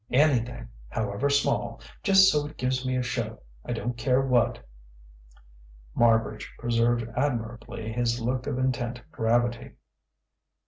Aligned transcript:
Anything 0.09 0.67
however 0.89 1.29
small 1.29 1.79
just 2.01 2.31
so 2.31 2.47
it 2.47 2.57
gives 2.57 2.83
me 2.83 2.97
a 2.97 3.03
show 3.03 3.43
I 3.63 3.71
don't 3.71 3.95
care 3.97 4.19
what!" 4.19 4.65
Marbridge 5.95 6.47
preserved 6.57 7.07
admirably 7.15 7.93
his 7.93 8.19
look 8.19 8.47
of 8.47 8.57
intent 8.57 9.03
gravity. 9.11 9.73